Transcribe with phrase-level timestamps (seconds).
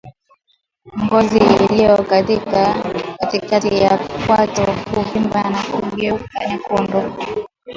[1.03, 1.97] Ngozi iliyo
[3.21, 6.99] katikati ya kwato huvimba na kugeuka nyekundu